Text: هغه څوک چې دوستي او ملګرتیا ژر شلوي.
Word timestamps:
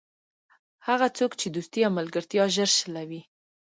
هغه 0.87 1.07
څوک 1.17 1.31
چې 1.39 1.47
دوستي 1.55 1.79
او 1.87 1.91
ملګرتیا 1.99 2.43
ژر 2.55 2.69
شلوي. 2.79 3.21